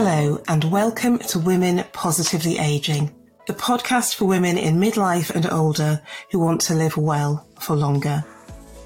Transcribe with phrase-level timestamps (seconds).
[0.00, 3.12] Hello, and welcome to Women Positively Aging,
[3.48, 6.00] the podcast for women in midlife and older
[6.30, 8.24] who want to live well for longer.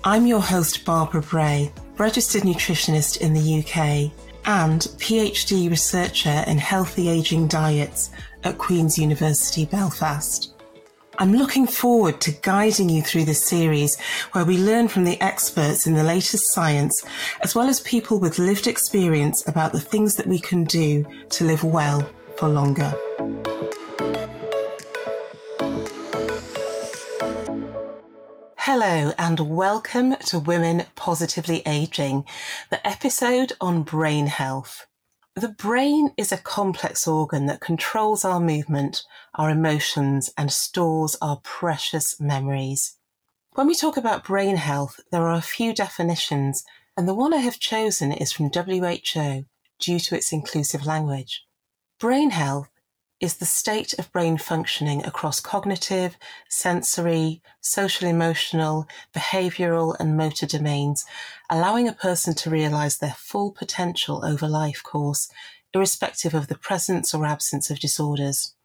[0.04, 4.10] I'm your host, Barbara Bray, registered nutritionist in the UK
[4.46, 8.08] and PhD researcher in healthy aging diets
[8.44, 10.51] at Queen's University Belfast.
[11.22, 13.96] I'm looking forward to guiding you through this series
[14.32, 17.00] where we learn from the experts in the latest science,
[17.42, 21.44] as well as people with lived experience about the things that we can do to
[21.44, 22.92] live well for longer.
[28.56, 32.24] Hello and welcome to Women Positively Aging,
[32.70, 34.88] the episode on brain health.
[35.34, 39.02] The brain is a complex organ that controls our movement,
[39.34, 42.98] our emotions, and stores our precious memories.
[43.54, 46.64] When we talk about brain health, there are a few definitions,
[46.98, 49.46] and the one I have chosen is from WHO
[49.78, 51.46] due to its inclusive language.
[51.98, 52.68] Brain health
[53.22, 56.16] is the state of brain functioning across cognitive,
[56.48, 61.04] sensory, social emotional, behavioral, and motor domains,
[61.48, 65.30] allowing a person to realize their full potential over life course,
[65.72, 68.56] irrespective of the presence or absence of disorders.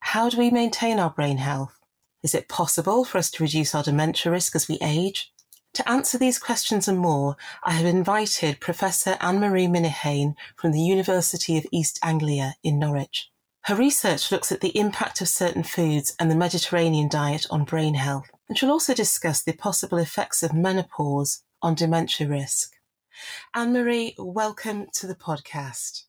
[0.00, 1.80] How do we maintain our brain health?
[2.22, 5.32] Is it possible for us to reduce our dementia risk as we age?
[5.74, 10.82] To answer these questions and more, I have invited Professor Anne Marie Minihane from the
[10.82, 13.31] University of East Anglia in Norwich.
[13.66, 17.94] Her research looks at the impact of certain foods and the Mediterranean diet on brain
[17.94, 22.72] health, and she'll also discuss the possible effects of menopause on dementia risk.
[23.54, 26.06] Anne Marie, welcome to the podcast.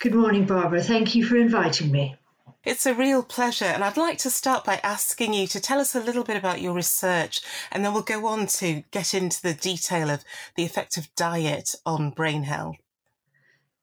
[0.00, 0.82] Good morning, Barbara.
[0.82, 2.16] Thank you for inviting me.
[2.64, 5.94] It's a real pleasure, and I'd like to start by asking you to tell us
[5.94, 9.52] a little bit about your research, and then we'll go on to get into the
[9.52, 10.24] detail of
[10.56, 12.76] the effect of diet on brain health.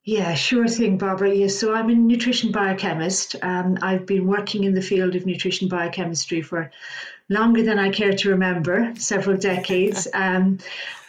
[0.06, 1.34] Yeah, sure thing, Barbara.
[1.34, 3.38] Yes, so I'm a nutrition biochemist.
[3.42, 6.72] Um, I've been working in the field of nutrition biochemistry for
[7.30, 10.08] longer than I care to remember, several decades.
[10.14, 10.60] Um,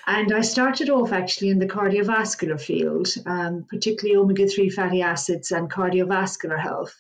[0.07, 5.51] and I started off actually in the cardiovascular field, um, particularly omega 3 fatty acids
[5.51, 6.95] and cardiovascular health.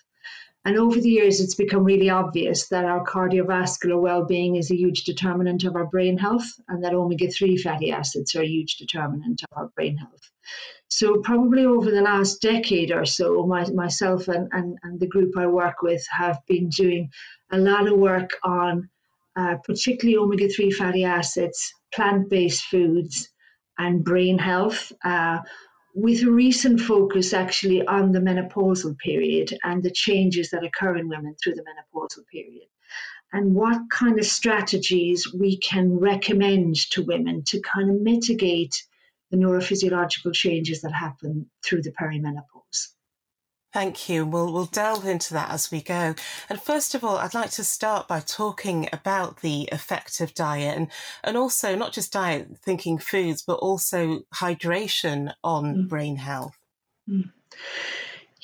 [0.64, 4.76] And over the years, it's become really obvious that our cardiovascular well being is a
[4.76, 8.76] huge determinant of our brain health, and that omega 3 fatty acids are a huge
[8.78, 10.30] determinant of our brain health.
[10.96, 15.36] So, probably over the last decade or so, my, myself and, and, and the group
[15.36, 17.10] I work with have been doing
[17.50, 18.88] a lot of work on
[19.34, 23.28] uh, particularly omega 3 fatty acids, plant based foods,
[23.76, 24.92] and brain health.
[25.04, 25.40] Uh,
[25.96, 31.08] with a recent focus actually on the menopausal period and the changes that occur in
[31.08, 32.68] women through the menopausal period
[33.32, 38.84] and what kind of strategies we can recommend to women to kind of mitigate
[39.30, 42.88] the neurophysiological changes that happen through the perimenopause.
[43.74, 44.24] Thank you.
[44.24, 46.14] We'll, we'll delve into that as we go.
[46.48, 50.76] And first of all, I'd like to start by talking about the effect of diet
[50.76, 50.88] and,
[51.24, 55.88] and also not just diet, thinking foods, but also hydration on mm.
[55.88, 56.56] brain health.
[57.10, 57.32] Mm.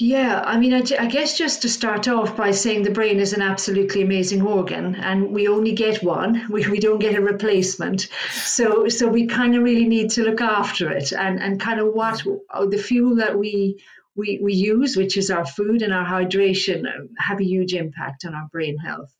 [0.02, 3.34] Yeah, I mean, I, I, guess just to start off by saying the brain is
[3.34, 6.46] an absolutely amazing organ, and we only get one.
[6.50, 10.40] We, we don't get a replacement, so so we kind of really need to look
[10.40, 13.84] after it, and and kind of what uh, the fuel that we
[14.16, 18.24] we we use, which is our food and our hydration, um, have a huge impact
[18.24, 19.12] on our brain health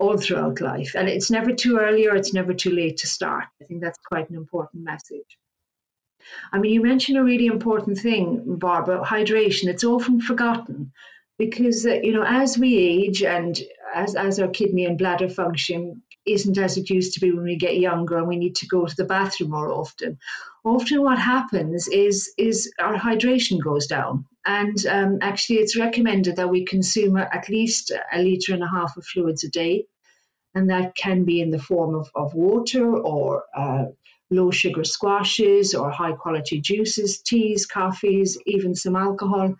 [0.00, 0.96] all throughout life.
[0.96, 3.44] And it's never too early or it's never too late to start.
[3.62, 5.38] I think that's quite an important message.
[6.52, 9.68] I mean, you mentioned a really important thing, Barbara, hydration.
[9.68, 10.92] It's often forgotten
[11.38, 13.58] because, uh, you know, as we age and
[13.94, 17.56] as, as our kidney and bladder function isn't as it used to be when we
[17.56, 20.18] get younger and we need to go to the bathroom more often,
[20.64, 24.26] often what happens is, is our hydration goes down.
[24.44, 28.96] And um, actually, it's recommended that we consume at least a litre and a half
[28.96, 29.86] of fluids a day.
[30.54, 33.84] And that can be in the form of, of water or uh,
[34.30, 39.54] low sugar squashes or high quality juices, teas, coffees, even some alcohol.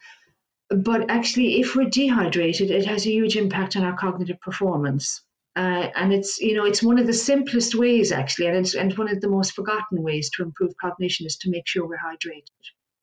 [0.68, 5.22] But actually, if we're dehydrated, it has a huge impact on our cognitive performance.
[5.56, 8.96] Uh, and it's you know it's one of the simplest ways actually, and it's and
[8.96, 12.44] one of the most forgotten ways to improve cognition is to make sure we're hydrated.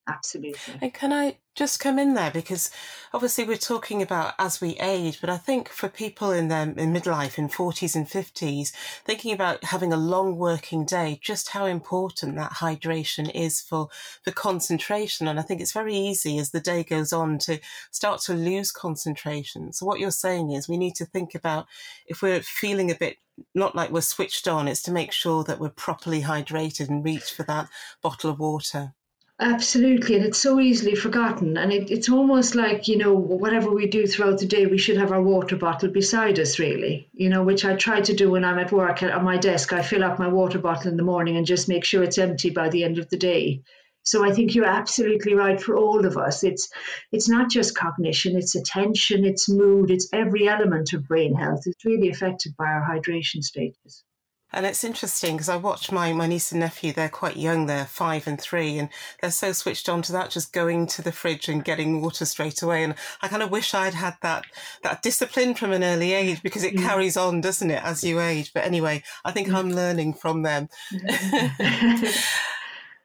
[0.07, 0.75] Absolutely.
[0.81, 2.71] And can I just come in there because
[3.13, 6.94] obviously we're talking about as we age, but I think for people in their in
[6.94, 8.71] midlife, in forties and fifties,
[9.04, 13.89] thinking about having a long working day, just how important that hydration is for
[14.24, 15.27] for concentration.
[15.27, 17.60] And I think it's very easy as the day goes on to
[17.92, 19.74] start to lose concentration.
[19.74, 21.65] So what you're saying is we need to think about
[22.06, 23.18] if we're feeling a bit
[23.53, 27.31] not like we're switched on, it's to make sure that we're properly hydrated and reach
[27.31, 27.69] for that
[28.01, 28.94] bottle of water.
[29.39, 31.57] Absolutely, and it's so easily forgotten.
[31.57, 34.98] And it, it's almost like, you know, whatever we do throughout the day, we should
[34.98, 38.44] have our water bottle beside us, really, you know, which I try to do when
[38.44, 39.74] I'm at work at, on my desk.
[39.74, 42.50] I fill up my water bottle in the morning and just make sure it's empty
[42.50, 43.62] by the end of the day.
[44.04, 46.44] So I think you're absolutely right for all of us.
[46.44, 46.69] It's
[47.12, 51.62] it's not just cognition, it's attention, it's mood, it's every element of brain health.
[51.68, 54.04] It's really affected by our hydration status.
[54.53, 57.85] And it's interesting because I watch my, my niece and nephew, they're quite young, they're
[57.85, 58.88] five and three, and
[59.21, 62.61] they're so switched on to that, just going to the fridge and getting water straight
[62.61, 62.83] away.
[62.83, 64.45] And I kind of wish I'd had that,
[64.83, 66.88] that discipline from an early age because it yeah.
[66.88, 68.53] carries on, doesn't it, as you age?
[68.53, 70.69] But anyway, I think I'm learning from them.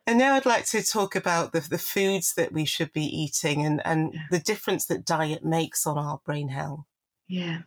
[0.07, 3.67] and now I'd like to talk about the, the foods that we should be eating
[3.67, 6.85] and, and the difference that diet makes on our brain health.
[7.29, 7.59] Yeah.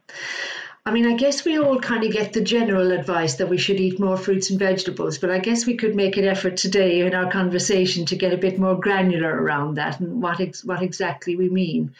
[0.87, 3.79] I mean, I guess we all kind of get the general advice that we should
[3.79, 7.15] eat more fruits and vegetables, but I guess we could make an effort today in
[7.15, 11.35] our conversation to get a bit more granular around that and what ex- what exactly
[11.35, 11.95] we mean.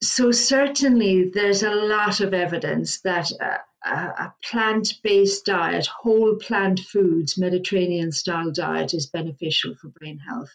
[0.00, 7.38] So certainly, there's a lot of evidence that a, a plant-based diet, whole plant foods,
[7.38, 10.54] Mediterranean-style diet, is beneficial for brain health.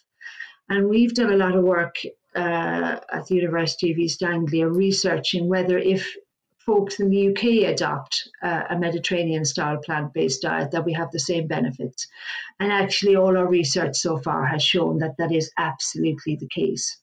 [0.69, 1.97] And we've done a lot of work
[2.33, 6.15] uh, at the University of East Anglia researching whether if
[6.65, 11.11] folks in the UK adopt uh, a Mediterranean style plant based diet, that we have
[11.11, 12.07] the same benefits.
[12.59, 16.97] And actually, all our research so far has shown that that is absolutely the case.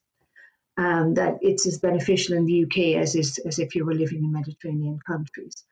[0.77, 4.25] Um, that it's as beneficial in the UK as, is, as if you were living
[4.25, 5.65] in Mediterranean countries.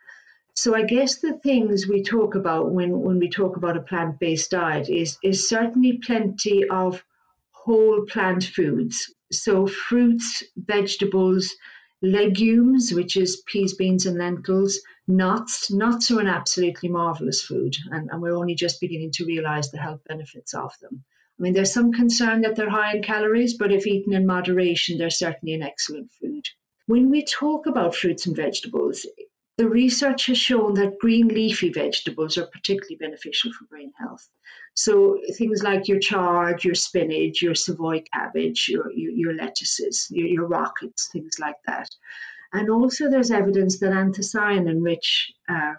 [0.54, 4.18] So I guess the things we talk about when, when we talk about a plant
[4.18, 7.02] based diet is, is certainly plenty of
[7.52, 9.14] whole plant foods.
[9.30, 11.54] So fruits, vegetables,
[12.02, 15.70] legumes, which is peas, beans, and lentils, nuts.
[15.70, 19.78] Nuts are an absolutely marvelous food, and, and we're only just beginning to realize the
[19.78, 21.04] health benefits of them.
[21.38, 24.98] I mean, there's some concern that they're high in calories, but if eaten in moderation,
[24.98, 26.44] they're certainly an excellent food.
[26.86, 29.06] When we talk about fruits and vegetables,
[29.58, 34.28] the research has shown that green leafy vegetables are particularly beneficial for brain health.
[34.74, 40.28] So things like your chard, your spinach, your Savoy cabbage, your, your, your lettuces, your,
[40.28, 41.88] your, rockets, things like that.
[42.52, 45.74] And also there's evidence that anthocyanin-rich uh,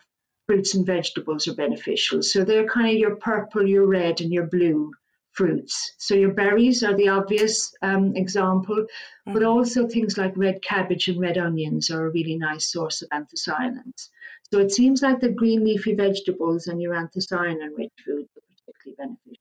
[0.45, 2.21] fruits and vegetables are beneficial.
[2.21, 4.91] So they're kind of your purple, your red, and your blue
[5.39, 5.93] fruits.
[5.97, 9.33] So your berries are the obvious um, example, mm-hmm.
[9.33, 13.09] but also things like red cabbage and red onions are a really nice source of
[13.11, 14.09] anthocyanins.
[14.51, 19.38] So it seems like the green leafy vegetables and your anthocyanin-rich foods are particularly beneficial.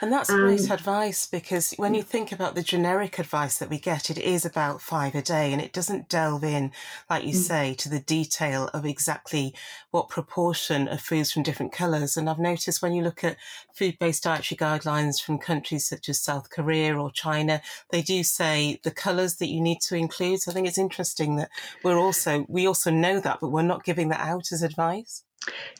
[0.00, 3.78] And that's um, great advice because when you think about the generic advice that we
[3.78, 6.72] get, it is about five a day and it doesn't delve in,
[7.10, 7.42] like you mm.
[7.42, 9.54] say, to the detail of exactly
[9.90, 12.16] what proportion of foods from different colours.
[12.16, 13.36] And I've noticed when you look at
[13.74, 17.60] food based dietary guidelines from countries such as South Korea or China,
[17.90, 20.40] they do say the colours that you need to include.
[20.40, 21.50] So I think it's interesting that
[21.84, 25.24] we're also, we also know that, but we're not giving that out as advice.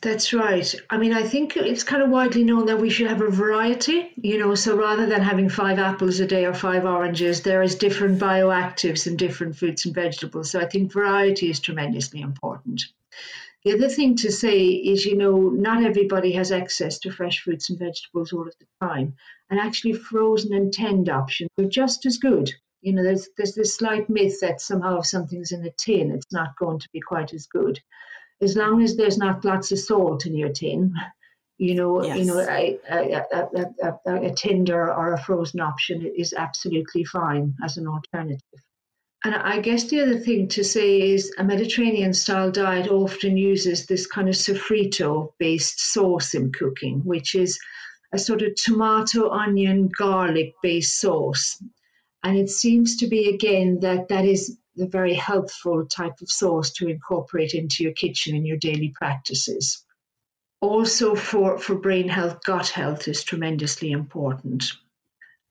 [0.00, 0.74] That's right.
[0.88, 4.10] I mean, I think it's kind of widely known that we should have a variety,
[4.16, 7.74] you know, so rather than having five apples a day or five oranges, there is
[7.74, 10.50] different bioactives in different fruits and vegetables.
[10.50, 12.82] So I think variety is tremendously important.
[13.62, 17.68] The other thing to say is, you know, not everybody has access to fresh fruits
[17.68, 19.16] and vegetables all of the time.
[19.50, 22.50] And actually, frozen and tinned options are just as good.
[22.80, 26.32] You know, there's, there's this slight myth that somehow if something's in a tin, it's
[26.32, 27.78] not going to be quite as good
[28.40, 30.94] as long as there's not lots of salt in your tin,
[31.58, 32.18] you know, yes.
[32.18, 37.54] you know, a, a, a, a, a tinder or a frozen option is absolutely fine
[37.62, 38.60] as an alternative.
[39.22, 43.84] And I guess the other thing to say is a Mediterranean style diet often uses
[43.84, 47.58] this kind of sofrito based sauce in cooking, which is
[48.14, 51.62] a sort of tomato, onion, garlic based sauce.
[52.22, 56.70] And it seems to be again that that is the very helpful type of sauce
[56.70, 59.84] to incorporate into your kitchen in your daily practices.
[60.62, 64.72] Also, for, for brain health, gut health is tremendously important.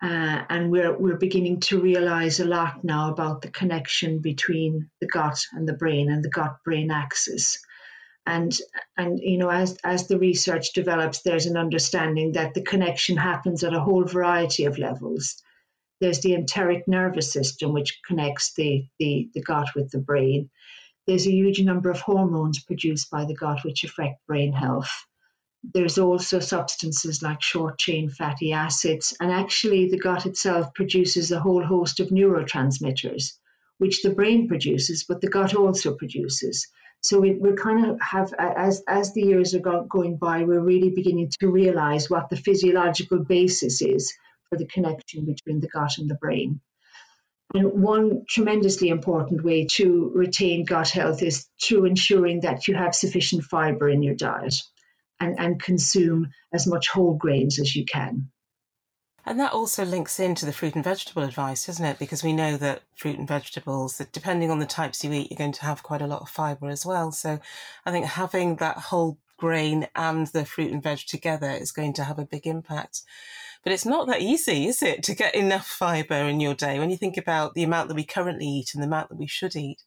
[0.02, 5.08] Uh, and we're, we're beginning to realize a lot now about the connection between the
[5.08, 7.60] gut and the brain and the gut brain axis.
[8.26, 8.58] And,
[8.98, 13.64] and you know, as, as the research develops, there's an understanding that the connection happens
[13.64, 15.42] at a whole variety of levels
[16.00, 20.50] there's the enteric nervous system, which connects the, the, the gut with the brain.
[21.08, 24.92] There's a huge number of hormones produced by the gut which affect brain health.
[25.62, 31.40] There's also substances like short chain fatty acids, and actually, the gut itself produces a
[31.40, 33.34] whole host of neurotransmitters,
[33.78, 36.66] which the brain produces, but the gut also produces.
[37.02, 40.62] So we, we kind of have, as, as the years are go, going by, we're
[40.62, 44.14] really beginning to realize what the physiological basis is
[44.50, 46.60] for the connection between the gut and the brain.
[47.54, 52.94] And one tremendously important way to retain gut health is through ensuring that you have
[52.94, 54.56] sufficient fiber in your diet
[55.20, 58.30] and, and consume as much whole grains as you can.
[59.26, 62.00] And that also links into the fruit and vegetable advice, doesn't it?
[62.00, 65.52] Because we know that fruit and vegetables, depending on the types you eat, you're going
[65.52, 67.12] to have quite a lot of fibre as well.
[67.12, 67.40] So
[67.86, 72.04] I think having that whole grain and the fruit and veg together is going to
[72.04, 73.02] have a big impact.
[73.64, 76.90] But it's not that easy, is it, to get enough fibre in your day when
[76.90, 79.56] you think about the amount that we currently eat and the amount that we should
[79.56, 79.82] eat?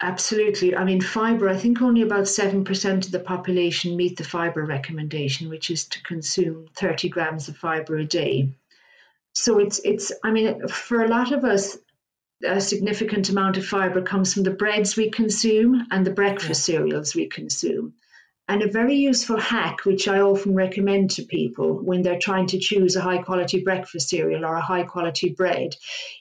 [0.00, 0.74] Absolutely.
[0.74, 5.48] I mean, fibre, I think only about 7% of the population meet the fibre recommendation,
[5.48, 8.54] which is to consume 30 grams of fibre a day.
[9.34, 11.78] So it's, it's, I mean, for a lot of us,
[12.44, 16.78] a significant amount of fibre comes from the breads we consume and the breakfast yeah.
[16.78, 17.94] cereals we consume.
[18.52, 22.58] And a very useful hack, which I often recommend to people when they're trying to
[22.58, 25.74] choose a high quality breakfast cereal or a high quality bread,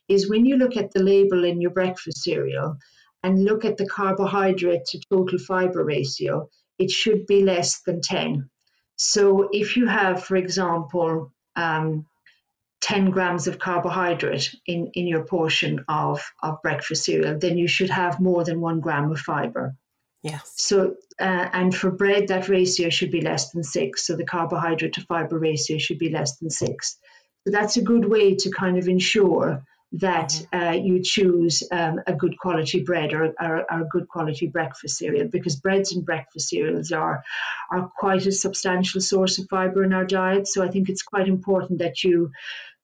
[0.07, 2.77] is when you look at the label in your breakfast cereal
[3.21, 6.47] and look at the carbohydrate to total fiber ratio,
[6.79, 8.49] it should be less than 10.
[8.95, 12.05] So if you have, for example, um,
[12.79, 17.89] 10 grams of carbohydrate in, in your portion of, of breakfast cereal, then you should
[17.89, 19.75] have more than one gram of fiber.
[20.23, 20.53] Yes.
[20.55, 24.05] So, uh, and for bread, that ratio should be less than six.
[24.05, 26.97] So the carbohydrate to fiber ratio should be less than six.
[27.45, 29.63] So that's a good way to kind of ensure
[29.93, 30.59] that mm-hmm.
[30.59, 34.97] uh, you choose um, a good quality bread or, or, or, a good quality breakfast
[34.97, 37.23] cereal because breads and breakfast cereals are
[37.71, 40.47] are quite a substantial source of fiber in our diet.
[40.47, 42.31] So I think it's quite important that you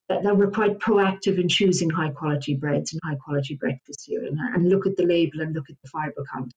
[0.09, 4.33] that, that we're quite proactive in choosing high quality breads and high quality breakfast cereal
[4.37, 6.53] and look at the label and look at the fiber content.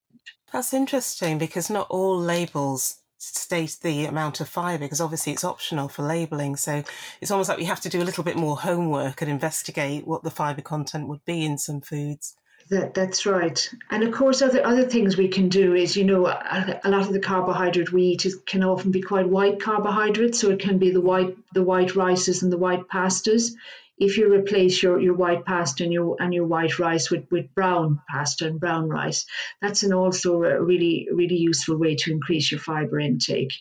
[0.52, 5.88] That's interesting because not all labels state the amount of fibre because obviously it's optional
[5.88, 6.56] for labelling.
[6.56, 6.82] So
[7.20, 10.22] it's almost like we have to do a little bit more homework and investigate what
[10.22, 12.34] the fibre content would be in some foods.
[12.70, 13.68] That, that's right.
[13.90, 17.02] And of course, other other things we can do is, you know, a, a lot
[17.02, 20.38] of the carbohydrate we eat is, can often be quite white carbohydrates.
[20.38, 23.52] So it can be the white the white rices and the white pastas
[24.00, 27.54] if you replace your, your white pasta and your and your white rice with, with
[27.54, 29.26] brown pasta and brown rice,
[29.60, 33.52] that's an also a really really useful way to increase your fiber intake.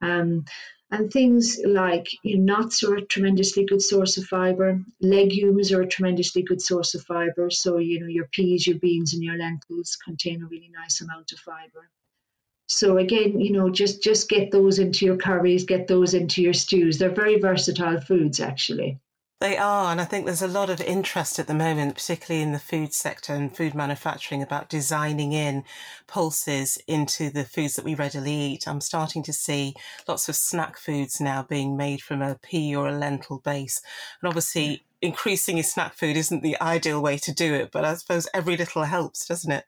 [0.00, 0.46] Um,
[0.90, 4.80] and things like you know, nuts are a tremendously good source of fiber.
[5.00, 7.50] Legumes are a tremendously good source of fiber.
[7.50, 11.32] So you know your peas, your beans, and your lentils contain a really nice amount
[11.32, 11.90] of fiber.
[12.66, 16.54] So again, you know, just just get those into your curries, get those into your
[16.54, 16.96] stews.
[16.96, 19.00] They're very versatile foods, actually.
[19.40, 22.52] They are, and I think there's a lot of interest at the moment, particularly in
[22.52, 25.64] the food sector and food manufacturing, about designing in
[26.06, 28.68] pulses into the foods that we readily eat.
[28.68, 29.74] I'm starting to see
[30.06, 33.82] lots of snack foods now being made from a pea or a lentil base.
[34.22, 37.94] And obviously, increasing your snack food isn't the ideal way to do it, but I
[37.94, 39.64] suppose every little helps, doesn't it?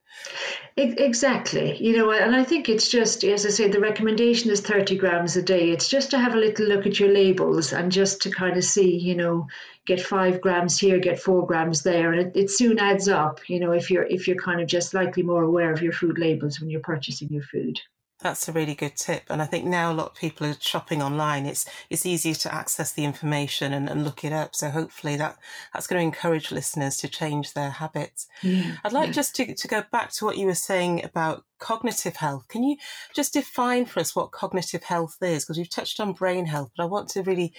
[0.77, 1.77] Exactly.
[1.77, 5.37] You know, and I think it's just, as I say, the recommendation is 30 grams
[5.37, 5.71] a day.
[5.71, 8.65] It's just to have a little look at your labels and just to kind of
[8.65, 9.47] see, you know,
[9.87, 13.41] get five grams here, get four grams there, and it, it soon adds up.
[13.49, 16.19] You know, if you're if you're kind of just slightly more aware of your food
[16.19, 17.79] labels when you're purchasing your food.
[18.21, 19.25] That's a really good tip.
[19.29, 21.45] And I think now a lot of people are shopping online.
[21.45, 24.55] It's it's easier to access the information and, and look it up.
[24.55, 25.37] So hopefully that,
[25.73, 28.27] that's going to encourage listeners to change their habits.
[28.43, 29.13] Yeah, I'd like yeah.
[29.13, 32.49] just to, to go back to what you were saying about cognitive health.
[32.49, 32.77] Can you
[33.15, 35.45] just define for us what cognitive health is?
[35.45, 37.53] Because we've touched on brain health, but I want to really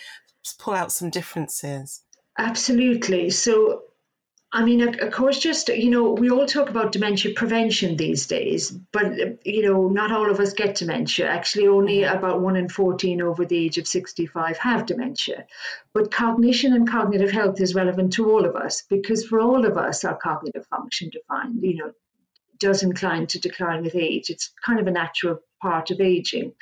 [0.58, 2.02] pull out some differences.
[2.38, 3.30] Absolutely.
[3.30, 3.84] So
[4.50, 8.72] I mean, of course, just, you know, we all talk about dementia prevention these days,
[8.72, 11.28] but, you know, not all of us get dementia.
[11.28, 12.18] Actually, only mm-hmm.
[12.18, 15.46] about one in 14 over the age of 65 have dementia.
[15.94, 19.78] But cognition and cognitive health is relevant to all of us because for all of
[19.78, 21.92] us, our cognitive function define, you know,
[22.58, 24.30] does incline to decline with age.
[24.30, 26.54] It's kind of a natural part of aging.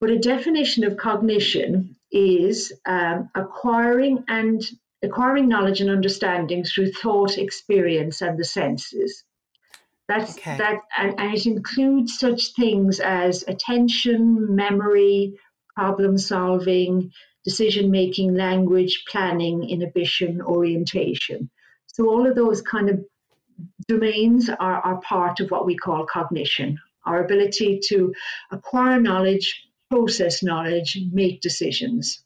[0.00, 4.62] But a definition of cognition is um, acquiring and
[5.02, 9.24] acquiring knowledge and understanding through thought, experience, and the senses.
[10.08, 10.58] That's okay.
[10.58, 15.38] that, and, and it includes such things as attention, memory,
[15.74, 17.12] problem solving,
[17.44, 21.48] decision making, language, planning, inhibition, orientation.
[21.86, 23.04] So all of those kind of
[23.88, 28.12] domains are, are part of what we call cognition, our ability to
[28.50, 32.24] acquire knowledge, process knowledge, make decisions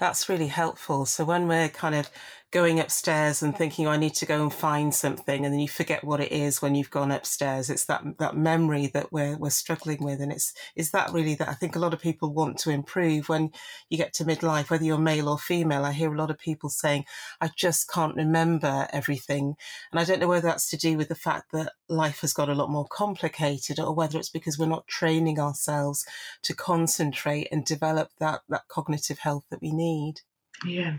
[0.00, 1.06] that's really helpful.
[1.06, 2.10] So when we're kind of
[2.52, 5.68] going upstairs and thinking, oh, I need to go and find something, and then you
[5.68, 7.70] forget what it is when you've gone upstairs.
[7.70, 11.48] It's that that memory that we're we're struggling with, and it's is that really that
[11.48, 13.52] I think a lot of people want to improve when
[13.88, 15.84] you get to midlife, whether you're male or female.
[15.84, 17.04] I hear a lot of people saying,
[17.40, 19.54] I just can't remember everything,
[19.92, 22.48] and I don't know whether that's to do with the fact that life has got
[22.48, 26.04] a lot more complicated, or whether it's because we're not training ourselves
[26.42, 30.22] to concentrate and develop that that cognitive health that we need.
[30.64, 30.96] Yeah.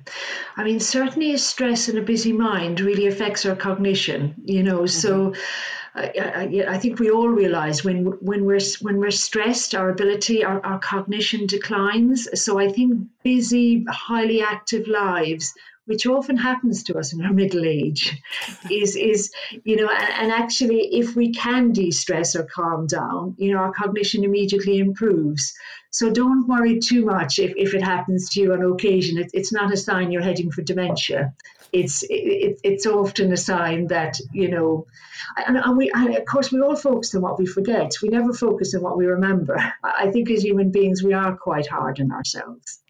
[0.57, 4.79] I mean, certainly stress and a busy mind really affects our cognition, you know.
[4.79, 4.87] Mm-hmm.
[4.87, 5.33] So
[5.93, 10.43] I, I, I, think we all realize when when we're when we're stressed, our ability,
[10.43, 12.27] our, our cognition declines.
[12.41, 15.53] So I think busy, highly active lives
[15.85, 18.17] which often happens to us in our middle age,
[18.69, 19.31] is is
[19.63, 23.71] you know, and, and, actually, if we can de-stress or calm down, you know, our
[23.71, 25.53] cognition immediately improves.
[25.93, 29.17] So don't worry too much if, if it happens to you on occasion.
[29.17, 31.33] It, it's not a sign you're heading for dementia.
[31.73, 34.85] It's it, it's often a sign that you know,
[35.47, 37.91] and, and we and of course we all focus on what we forget.
[38.01, 39.57] We never focus on what we remember.
[39.83, 42.81] I think as human beings we are quite hard on ourselves.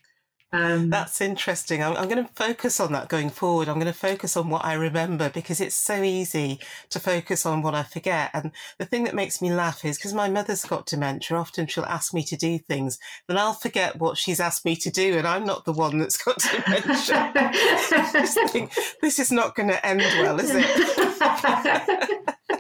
[0.54, 1.82] Um, That's interesting.
[1.82, 3.70] I'm, I'm, going to focus on that going forward.
[3.70, 7.62] I'm going to focus on what I remember because it's so easy to focus on
[7.62, 8.32] what I forget.
[8.34, 11.86] And the thing that makes me laugh is because my mother's got dementia, often she'll
[11.86, 15.26] ask me to do things, then I'll forget what she's asked me to do, and
[15.26, 17.32] I'm not the one that's got dementia.
[18.50, 22.52] think, this is not going to end well, is it?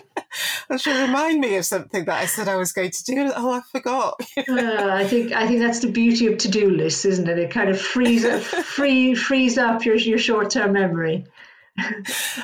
[0.70, 3.32] That should remind me of something that I said I was going to do.
[3.36, 4.22] Oh, I forgot.
[4.38, 7.40] uh, I think I think that's the beauty of to-do lists, isn't it?
[7.40, 11.26] It kind of frees up, free frees up your your short-term memory.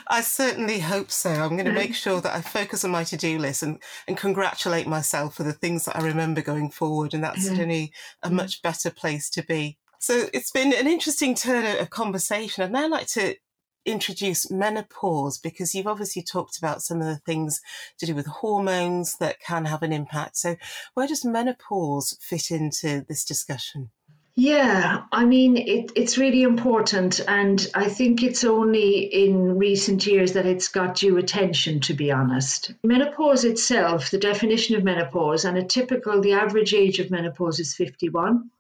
[0.07, 1.29] I certainly hope so.
[1.29, 4.87] I'm going to make sure that I focus on my to-do list and, and congratulate
[4.87, 7.13] myself for the things that I remember going forward.
[7.13, 7.91] And that's only
[8.23, 9.77] a much better place to be.
[9.99, 12.63] So it's been an interesting turn of conversation.
[12.63, 13.35] I'd now like to
[13.87, 17.61] introduce menopause because you've obviously talked about some of the things
[17.97, 20.37] to do with hormones that can have an impact.
[20.37, 20.55] So,
[20.93, 23.89] where does menopause fit into this discussion?
[24.39, 27.21] Yeah, I mean, it, it's really important.
[27.27, 32.11] And I think it's only in recent years that it's got due attention, to be
[32.11, 32.71] honest.
[32.83, 37.73] Menopause itself, the definition of menopause, and a typical, the average age of menopause is
[37.73, 38.51] 51.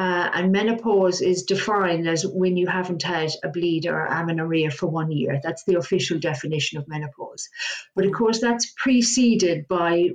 [0.00, 4.86] Uh, and menopause is defined as when you haven't had a bleed or amenorrhea for
[4.86, 5.38] one year.
[5.42, 7.50] That's the official definition of menopause.
[7.94, 10.12] But of course, that's preceded by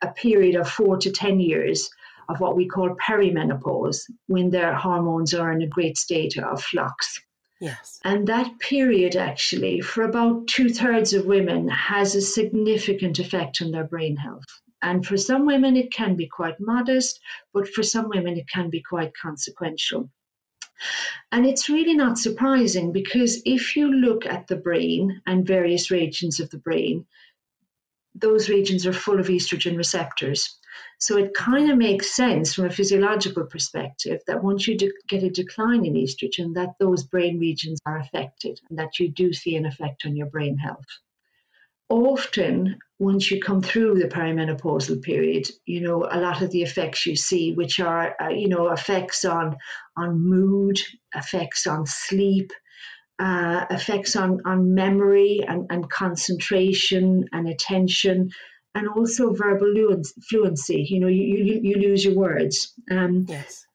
[0.00, 1.90] a period of four to 10 years
[2.26, 3.98] of what we call perimenopause,
[4.28, 7.20] when their hormones are in a great state of flux.
[7.60, 8.00] Yes.
[8.02, 13.72] And that period, actually, for about two thirds of women, has a significant effect on
[13.72, 14.48] their brain health.
[14.82, 17.20] And for some women, it can be quite modest,
[17.54, 20.10] but for some women, it can be quite consequential.
[21.30, 26.40] And it's really not surprising because if you look at the brain and various regions
[26.40, 27.06] of the brain,
[28.16, 30.58] those regions are full of estrogen receptors.
[30.98, 35.22] So it kind of makes sense from a physiological perspective that once you de- get
[35.22, 39.54] a decline in estrogen, that those brain regions are affected and that you do see
[39.54, 40.86] an effect on your brain health
[41.92, 47.04] often once you come through the perimenopausal period, you know, a lot of the effects
[47.04, 49.56] you see, which are, uh, you know, effects on
[49.96, 50.80] on mood,
[51.14, 52.50] effects on sleep,
[53.18, 58.30] uh, effects on on memory and, and concentration and attention,
[58.74, 60.86] and also verbal fluency.
[60.88, 62.72] You know, you you, you lose your words.
[62.90, 63.66] Um, yes.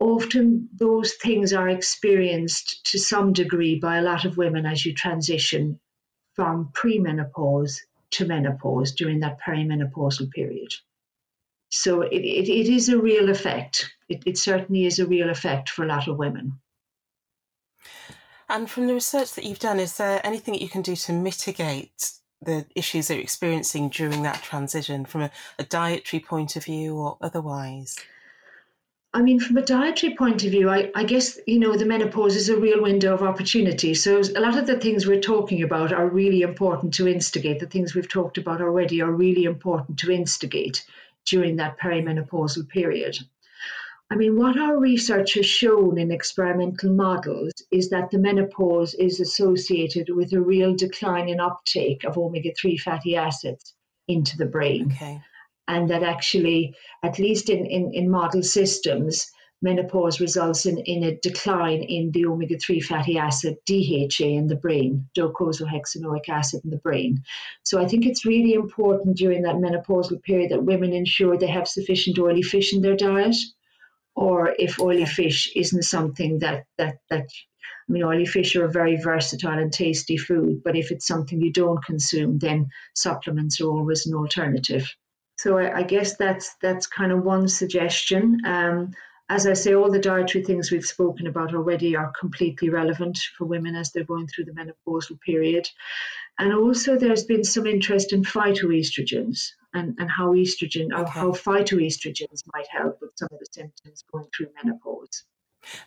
[0.00, 4.94] Often those things are experienced to some degree by a lot of women as you
[4.94, 5.78] transition
[6.34, 7.80] from premenopause
[8.12, 10.72] to menopause during that perimenopausal period.
[11.70, 13.90] So it, it, it is a real effect.
[14.08, 16.60] It, it certainly is a real effect for a lot of women.
[18.48, 21.12] And from the research that you've done, is there anything that you can do to
[21.14, 26.96] mitigate the issues they're experiencing during that transition from a, a dietary point of view
[26.96, 27.96] or otherwise?
[29.14, 32.34] I mean, from a dietary point of view, I, I, guess, you know, the menopause
[32.34, 33.92] is a real window of opportunity.
[33.92, 37.60] So a lot of the things we're talking about are really important to instigate.
[37.60, 40.86] The things we've talked about already are really important to instigate
[41.26, 43.18] during that perimenopausal period.
[44.10, 49.20] I mean, what our research has shown in experimental models is that the menopause is
[49.20, 53.74] associated with a real decline in uptake of omega 3 fatty acids
[54.08, 54.92] into the brain.
[54.92, 55.20] Okay
[55.68, 59.30] and that actually, at least in, in, in model systems,
[59.62, 64.58] menopause results in, in a decline in the omega 3 fatty acid DHA in the
[64.60, 67.22] brain, docosahexaenoic acid in the brain.
[67.62, 71.68] So I think it's really important during that menopausal period that women ensure they have
[71.68, 73.36] sufficient oily fish in their diet,
[74.16, 77.28] or if oily fish isn't something that, that, that
[77.88, 81.40] I mean, oily fish are a very versatile and tasty food, but if it's something
[81.40, 84.92] you don't consume, then supplements are always an alternative.
[85.42, 88.42] So I, I guess that's that's kind of one suggestion.
[88.44, 88.92] Um,
[89.28, 93.46] as I say, all the dietary things we've spoken about already are completely relevant for
[93.46, 95.68] women as they're going through the menopausal period.
[96.38, 101.02] And also, there's been some interest in phytoestrogens and, and how estrogen okay.
[101.02, 105.24] or how phytoestrogens might help with some of the symptoms going through menopause.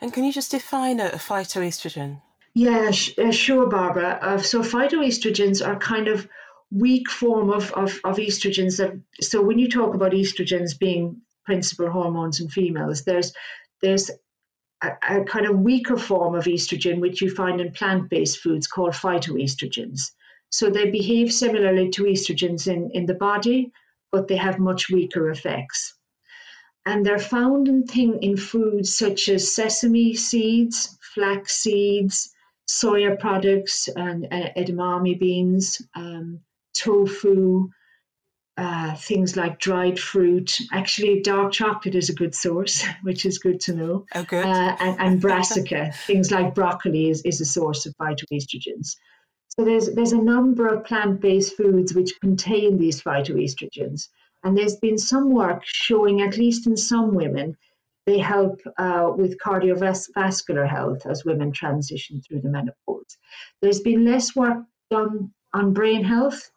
[0.02, 2.22] And can you just define a, a phytoestrogen?
[2.54, 4.20] Yeah, sh- uh, sure, Barbara.
[4.22, 6.28] Uh, so phytoestrogens are kind of
[6.76, 11.90] weak form of, of, of estrogens that so when you talk about estrogens being principal
[11.90, 13.32] hormones in females there's
[13.82, 14.12] there's
[14.84, 18.94] a, a kind of weaker form of estrogen which you find in plant-based foods called
[18.94, 20.12] phytoestrogens.
[20.50, 23.72] So they behave similarly to estrogens in, in the body
[24.12, 25.94] but they have much weaker effects.
[26.86, 32.34] And they're found in thing in foods such as sesame seeds, flax seeds,
[32.70, 36.40] soya products, and uh, edamame beans, um,
[36.76, 37.70] tofu,
[38.58, 40.58] uh, things like dried fruit.
[40.72, 44.06] Actually, dark chocolate is a good source, which is good to know.
[44.14, 44.46] Oh, good.
[44.46, 48.96] Uh, and, and brassica, things like broccoli is, is a source of phytoestrogens.
[49.50, 54.10] So there's there's a number of plant-based foods which contain these phytoestrogens.
[54.44, 57.58] And there's been some work showing, at least in some women,
[58.06, 63.18] they help uh, with cardiovascular health as women transition through the menopause.
[63.62, 66.52] There's been less work done on brain health,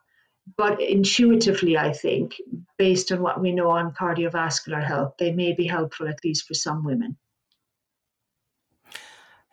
[0.57, 2.41] but intuitively, I think,
[2.77, 6.55] based on what we know on cardiovascular health, they may be helpful at least for
[6.55, 7.17] some women.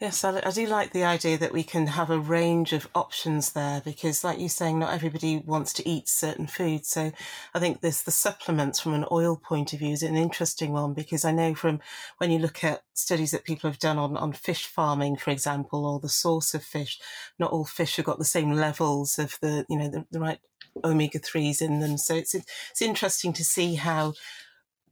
[0.01, 3.53] Yes, I, I, do like the idea that we can have a range of options
[3.53, 6.89] there because, like you're saying, not everybody wants to eat certain foods.
[6.89, 7.13] So
[7.53, 10.93] I think this the supplements from an oil point of view is an interesting one
[10.93, 11.79] because I know from
[12.17, 15.85] when you look at studies that people have done on, on fish farming, for example,
[15.85, 16.99] or the source of fish,
[17.39, 20.39] not all fish have got the same levels of the, you know, the, the right
[20.83, 21.97] omega 3s in them.
[21.97, 24.13] So it's, it's interesting to see how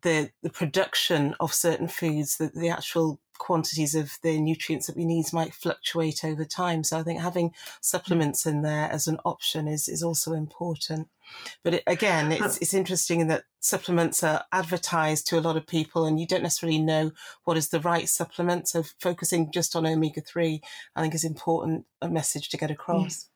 [0.02, 5.06] the, the production of certain foods, the, the actual quantities of the nutrients that we
[5.06, 6.84] need might fluctuate over time.
[6.84, 7.54] So I think having hmm.
[7.82, 11.08] supplements in there as an option is, is also important.
[11.64, 15.66] But it, again, it's, it's interesting in that supplements are advertised to a lot of
[15.66, 17.12] people and you don't necessarily know
[17.44, 18.68] what is the right supplement.
[18.68, 20.62] So focusing just on omega 3,
[20.96, 22.74] I think is important, a message to get hmm.
[22.74, 23.30] across.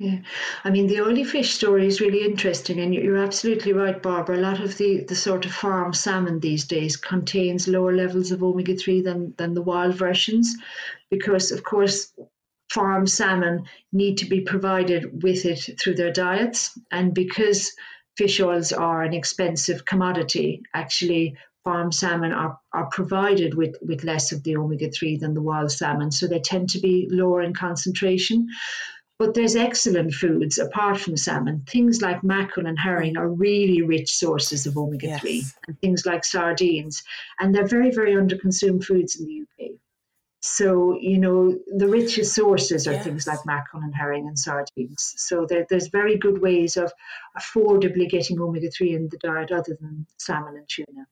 [0.00, 0.20] Yeah,
[0.64, 4.38] I mean, the oily fish story is really interesting, and you're absolutely right, Barbara.
[4.38, 8.42] A lot of the, the sort of farm salmon these days contains lower levels of
[8.42, 10.56] omega 3 than, than the wild versions,
[11.10, 12.14] because, of course,
[12.70, 16.78] farm salmon need to be provided with it through their diets.
[16.90, 17.70] And because
[18.16, 24.32] fish oils are an expensive commodity, actually, farm salmon are, are provided with, with less
[24.32, 26.10] of the omega 3 than the wild salmon.
[26.10, 28.48] So they tend to be lower in concentration.
[29.20, 31.62] But there's excellent foods apart from salmon.
[31.68, 35.58] Things like mackerel and herring are really rich sources of omega 3, yes.
[35.68, 37.02] and things like sardines.
[37.38, 39.72] And they're very, very underconsumed foods in the UK.
[40.40, 43.04] So, you know, the richest sources are yes.
[43.04, 45.12] things like mackerel and herring and sardines.
[45.18, 46.90] So there, there's very good ways of
[47.38, 51.06] affordably getting omega 3 in the diet other than salmon and tuna.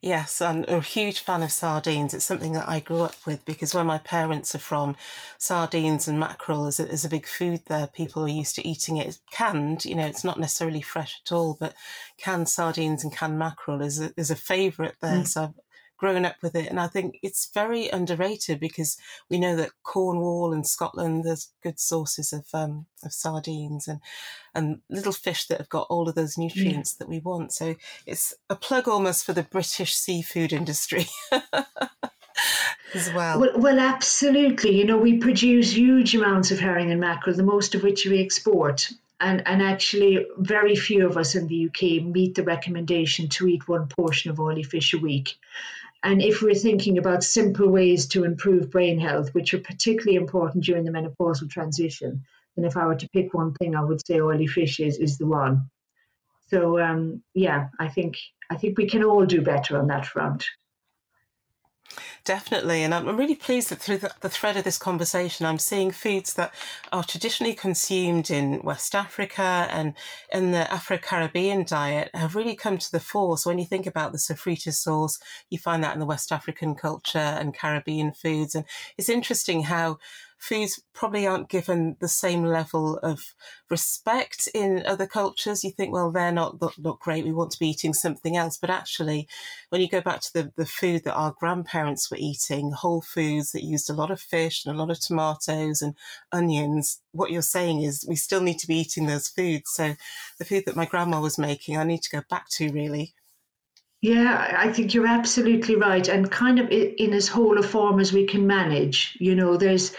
[0.00, 2.14] Yes, I'm a huge fan of sardines.
[2.14, 4.94] It's something that I grew up with because where my parents are from,
[5.38, 7.88] sardines and mackerel is a, is a big food there.
[7.88, 9.84] People are used to eating it canned.
[9.84, 11.74] You know, it's not necessarily fresh at all, but
[12.16, 15.22] canned sardines and canned mackerel is a, is a favourite there.
[15.22, 15.26] Mm.
[15.26, 15.54] So I've
[15.98, 16.68] grown up with it.
[16.68, 18.96] And I think it's very underrated because
[19.28, 24.00] we know that Cornwall and Scotland, there's good sources of, um, of sardines and,
[24.54, 27.04] and little fish that have got all of those nutrients yeah.
[27.04, 27.52] that we want.
[27.52, 27.74] So
[28.06, 31.06] it's a plug almost for the British seafood industry.
[32.94, 33.40] as well.
[33.40, 33.58] well.
[33.58, 34.76] Well, absolutely.
[34.76, 38.22] You know, we produce huge amounts of herring and mackerel, the most of which we
[38.22, 38.90] export.
[39.20, 43.66] And, and actually, very few of us in the UK meet the recommendation to eat
[43.66, 45.36] one portion of oily fish a week.
[46.02, 50.64] And if we're thinking about simple ways to improve brain health, which are particularly important
[50.64, 52.22] during the menopausal transition,
[52.56, 55.18] then if I were to pick one thing, I would say oily fish is, is
[55.18, 55.70] the one.
[56.48, 58.16] So um, yeah, I think
[58.50, 60.46] I think we can all do better on that front.
[62.24, 62.82] Definitely.
[62.82, 66.52] And I'm really pleased that through the, thread of this conversation, I'm seeing foods that
[66.92, 69.94] are traditionally consumed in West Africa and
[70.32, 73.38] in the Afro Caribbean diet have really come to the fore.
[73.38, 76.74] So when you think about the sofrita sauce, you find that in the West African
[76.74, 78.54] culture and Caribbean foods.
[78.54, 78.66] And
[78.98, 79.98] it's interesting how
[80.38, 83.34] foods probably aren't given the same level of
[83.68, 85.64] respect in other cultures.
[85.64, 87.24] You think, well, they're not, not, great.
[87.24, 88.56] We want to be eating something else.
[88.56, 89.28] But actually,
[89.68, 93.52] when you go back to the, the food that our grandparents were eating, whole foods
[93.52, 95.94] that used a lot of fish and a lot of tomatoes and
[96.32, 99.70] onions, what you're saying is we still need to be eating those foods.
[99.72, 99.96] So
[100.38, 103.14] the food that my grandma was making, I need to go back to really.
[104.00, 108.12] Yeah, I think you're absolutely right, and kind of in as whole a form as
[108.12, 109.16] we can manage.
[109.20, 109.92] You know, there's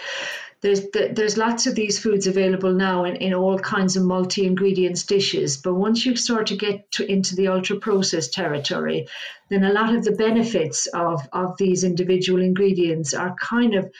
[0.62, 5.04] there's there's lots of these foods available now in, in all kinds of multi ingredients
[5.06, 5.58] dishes.
[5.58, 9.08] But once you start to get to, into the ultra processed territory,
[9.50, 13.92] then a lot of the benefits of of these individual ingredients are kind of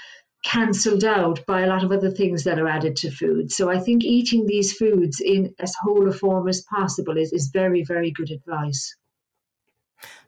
[0.46, 3.52] cancelled out by a lot of other things that are added to food.
[3.52, 7.50] So I think eating these foods in as whole a form as possible is, is
[7.54, 8.96] very, very good advice.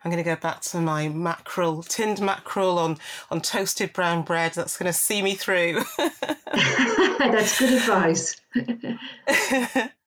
[0.03, 2.97] I'm going to go back to my mackerel, tinned mackerel on,
[3.29, 4.53] on toasted brown bread.
[4.53, 5.83] That's going to see me through.
[5.99, 8.41] That's good advice.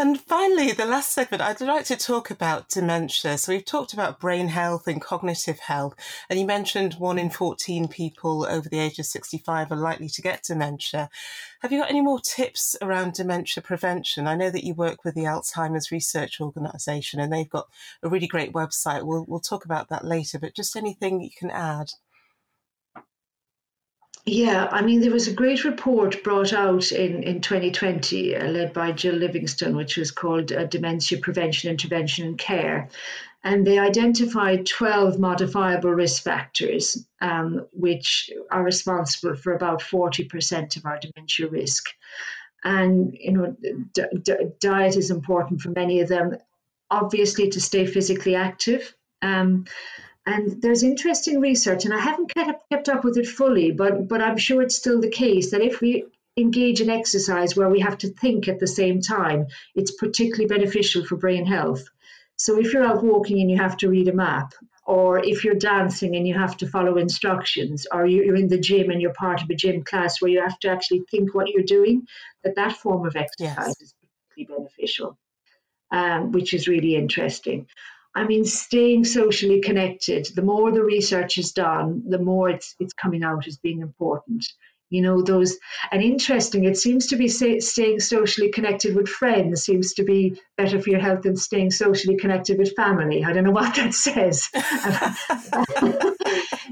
[0.00, 3.36] and finally, the last segment, I'd like to talk about dementia.
[3.36, 5.94] So we've talked about brain health and cognitive health,
[6.30, 10.22] and you mentioned one in 14 people over the age of 65 are likely to
[10.22, 11.10] get dementia.
[11.60, 14.26] Have you got any more tips around dementia prevention?
[14.26, 17.68] I know that you work with the Alzheimer's Research Organisation, and they've got
[18.02, 19.04] a really great website.
[19.04, 21.92] We'll, we'll talk about that later, but just anything you can add.
[24.26, 28.72] Yeah, I mean, there was a great report brought out in, in 2020, uh, led
[28.72, 32.88] by Gill Livingston, which was called uh, Dementia Prevention, Intervention and Care.
[33.42, 40.84] And they identified 12 modifiable risk factors, um, which are responsible for about 40% of
[40.84, 41.86] our dementia risk.
[42.62, 43.56] And, you know,
[43.94, 46.36] d- d- diet is important for many of them,
[46.90, 48.94] obviously, to stay physically active.
[49.22, 49.64] Um,
[50.30, 54.22] and there's interesting research, and I haven't kept, kept up with it fully, but, but
[54.22, 56.04] I'm sure it's still the case that if we
[56.36, 61.04] engage in exercise where we have to think at the same time, it's particularly beneficial
[61.04, 61.84] for brain health.
[62.36, 64.54] So if you're out walking and you have to read a map,
[64.86, 68.90] or if you're dancing and you have to follow instructions, or you're in the gym
[68.90, 71.62] and you're part of a gym class where you have to actually think what you're
[71.62, 72.06] doing,
[72.42, 73.80] that that form of exercise yes.
[73.80, 73.94] is
[74.30, 75.18] particularly beneficial,
[75.90, 77.66] um, which is really interesting.
[78.14, 82.92] I mean, staying socially connected, the more the research is done, the more it's, it's
[82.92, 84.44] coming out as being important.
[84.90, 85.56] You know, those,
[85.92, 90.40] and interesting, it seems to be say, staying socially connected with friends seems to be
[90.56, 93.24] better for your health than staying socially connected with family.
[93.24, 94.48] I don't know what that says.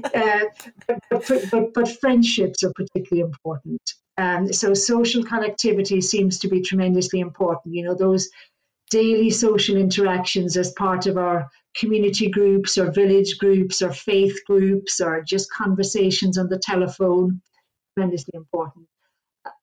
[0.03, 0.45] uh,
[1.09, 3.81] but, but, but, friendships are particularly important.
[4.17, 7.73] Um, so social connectivity seems to be tremendously important.
[7.73, 8.29] You know, those
[8.89, 14.99] daily social interactions as part of our community groups or village groups or faith groups
[14.99, 17.41] or just conversations on the telephone
[17.93, 18.87] tremendously important.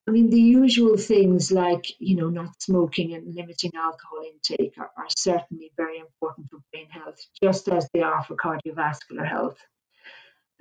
[0.09, 4.91] I mean the usual things like you know not smoking and limiting alcohol intake are,
[4.97, 9.59] are certainly very important for brain health just as they are for cardiovascular health.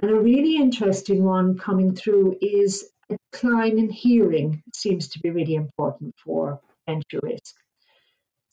[0.01, 5.29] And a really interesting one coming through is a decline in hearing seems to be
[5.29, 7.55] really important for dementia risk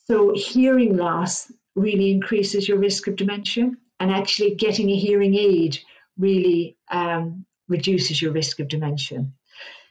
[0.04, 5.78] so, hearing loss really increases your risk of dementia, and actually getting a hearing aid
[6.18, 9.26] really um, reduces your risk of dementia.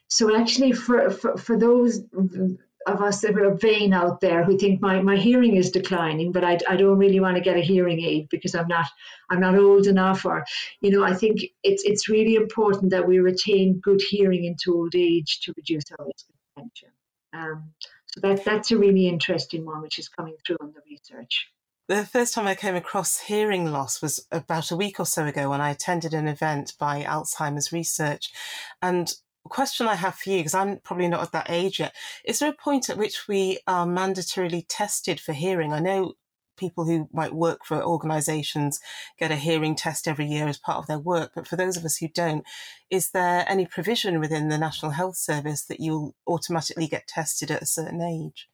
[0.09, 2.01] So, actually, for, for, for those
[2.87, 6.43] of us that are vain out there who think my, my hearing is declining, but
[6.43, 8.87] I, I don't really want to get a hearing aid because I'm not
[9.29, 10.43] I'm not old enough, or
[10.81, 14.95] you know, I think it's it's really important that we retain good hearing into old
[14.95, 16.89] age to reduce our risk of dementia.
[17.33, 17.71] Um,
[18.13, 21.47] so that, that's a really interesting one, which is coming through in the research.
[21.87, 25.49] The first time I came across hearing loss was about a week or so ago
[25.49, 28.31] when I attended an event by Alzheimer's Research.
[28.81, 29.13] And
[29.45, 32.39] a question I have for you, because I'm probably not at that age yet, is
[32.39, 35.73] there a point at which we are mandatorily tested for hearing?
[35.73, 36.13] I know
[36.61, 38.79] people who might work for organisations
[39.19, 41.31] get a hearing test every year as part of their work.
[41.33, 42.45] But for those of us who don't,
[42.91, 47.63] is there any provision within the National Health Service that you'll automatically get tested at
[47.63, 48.47] a certain age?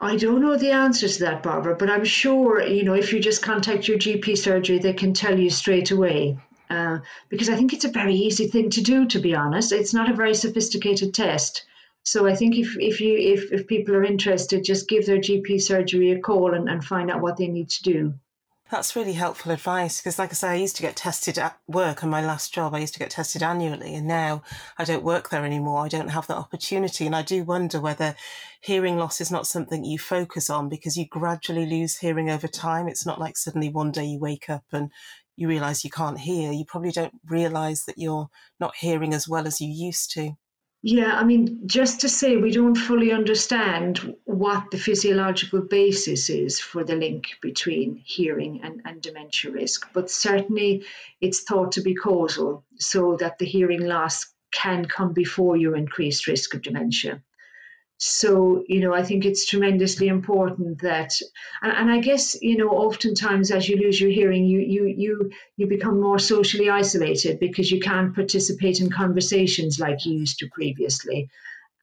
[0.00, 3.20] I don't know the answer to that, Barbara, but I'm sure, you know, if you
[3.20, 6.38] just contact your GP surgery, they can tell you straight away.
[6.68, 9.72] Uh, because I think it's a very easy thing to do, to be honest.
[9.72, 11.64] It's not a very sophisticated test.
[12.02, 15.60] So I think if, if you if, if people are interested, just give their GP
[15.60, 18.14] surgery a call and, and find out what they need to do.
[18.70, 22.04] That's really helpful advice because, like I say, I used to get tested at work
[22.04, 22.72] on my last job.
[22.72, 24.44] I used to get tested annually, and now
[24.78, 25.84] I don't work there anymore.
[25.84, 27.04] I don't have that opportunity.
[27.04, 28.14] And I do wonder whether
[28.60, 32.86] hearing loss is not something you focus on because you gradually lose hearing over time.
[32.86, 34.92] It's not like suddenly one day you wake up and
[35.36, 36.52] you realize you can't hear.
[36.52, 38.28] You probably don't realize that you're
[38.60, 40.34] not hearing as well as you used to.
[40.82, 46.58] Yeah, I mean, just to say, we don't fully understand what the physiological basis is
[46.58, 50.86] for the link between hearing and, and dementia risk, but certainly
[51.20, 56.26] it's thought to be causal, so that the hearing loss can come before your increased
[56.26, 57.22] risk of dementia.
[58.02, 61.12] So, you know, I think it's tremendously important that,
[61.60, 65.30] and, and, I guess, you know, oftentimes as you lose your hearing, you, you, you,
[65.58, 70.48] you become more socially isolated because you can't participate in conversations like you used to
[70.48, 71.28] previously.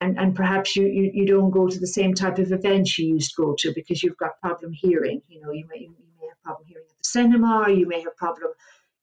[0.02, 3.14] And, and perhaps you, you, you don't go to the same type of events you
[3.14, 5.22] used to go to because you've got problem hearing.
[5.28, 8.02] You know, you may, you may have problem hearing at the cinema, or you may
[8.02, 8.50] have problem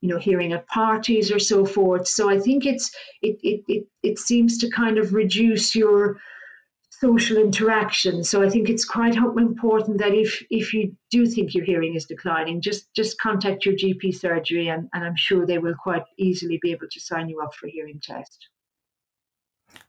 [0.01, 3.87] you know hearing at parties or so forth so i think it's it it it,
[4.03, 6.19] it seems to kind of reduce your
[7.01, 8.25] social interaction.
[8.25, 12.07] So I think it's quite important that if if you do think your hearing is
[12.07, 16.59] declining, just just contact your GP surgery, and, and I'm sure they will quite easily
[16.63, 18.49] be able to sign you up for a hearing test.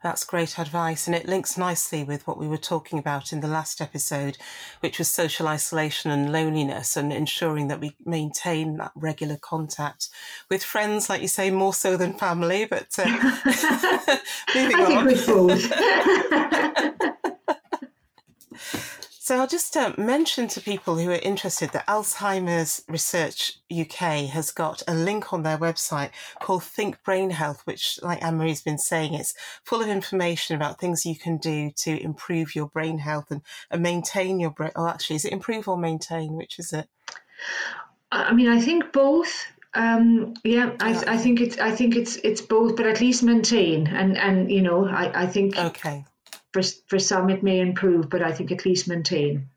[0.01, 3.47] That's great advice, and it links nicely with what we were talking about in the
[3.47, 4.37] last episode,
[4.79, 10.09] which was social isolation and loneliness, and ensuring that we maintain that regular contact
[10.49, 12.65] with friends, like you say, more so than family.
[12.65, 13.05] But uh,
[14.55, 16.71] moving on.
[19.25, 24.51] So I'll just uh, mention to people who are interested that Alzheimer's Research UK has
[24.51, 28.77] got a link on their website called Think Brain Health, which, like Anne Marie's been
[28.77, 29.33] saying, it's
[29.63, 33.81] full of information about things you can do to improve your brain health and, and
[33.81, 34.69] maintain your brain.
[34.75, 36.33] Oh, actually, is it improve or maintain?
[36.33, 36.87] Which is it?
[38.11, 39.47] I mean, I think both.
[39.73, 43.87] Um, yeah, I, I think it's I think it's it's both, but at least maintain
[43.87, 46.05] and and you know I, I think okay
[46.55, 49.49] for, for some, it may improve, but I think at least maintain.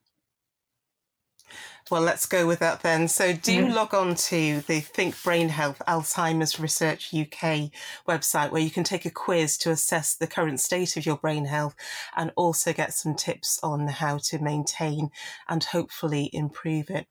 [1.92, 3.06] Well, let's go with that then.
[3.06, 3.72] So, do yeah.
[3.72, 7.70] log on to the Think Brain Health Alzheimer's Research UK
[8.06, 11.44] website where you can take a quiz to assess the current state of your brain
[11.44, 11.76] health
[12.16, 15.10] and also get some tips on how to maintain
[15.48, 17.06] and hopefully improve it.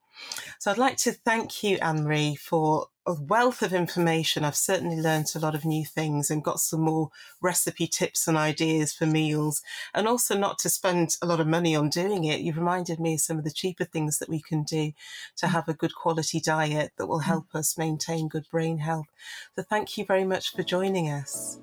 [0.60, 4.44] So, I'd like to thank you, Anne Marie, for a wealth of information.
[4.44, 7.10] I've certainly learned a lot of new things and got some more
[7.42, 9.62] recipe tips and ideas for meals,
[9.94, 12.42] and also not to spend a lot of money on doing it.
[12.42, 14.92] You've reminded me of some of the cheaper things that we can do
[15.38, 15.50] to mm.
[15.50, 19.08] have a good quality diet that will help us maintain good brain health.
[19.56, 21.60] So, thank you very much for joining us.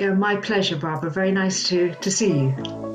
[0.00, 1.10] My pleasure, Barbara.
[1.10, 2.91] Very nice to, to see you.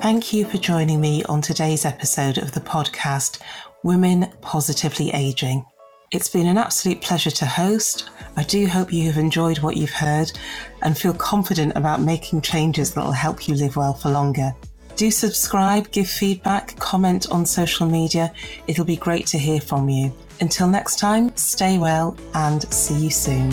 [0.00, 3.38] Thank you for joining me on today's episode of the podcast,
[3.82, 5.62] Women Positively Aging.
[6.10, 8.08] It's been an absolute pleasure to host.
[8.34, 10.32] I do hope you have enjoyed what you've heard
[10.80, 14.54] and feel confident about making changes that will help you live well for longer.
[14.96, 18.32] Do subscribe, give feedback, comment on social media.
[18.68, 20.16] It'll be great to hear from you.
[20.40, 23.50] Until next time, stay well and see you soon.